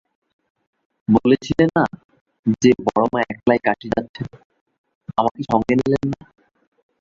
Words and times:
বলছিলে 1.07 1.65
না, 1.77 1.85
যে, 2.61 2.71
বড়োমা 2.85 3.19
একলাই 3.31 3.59
কাশী 3.65 3.87
যাচ্ছেন, 3.95 4.27
আমাকে 5.17 5.41
সঙ্গে 5.51 5.73
নিলেন 5.79 6.05
না? 6.11 6.23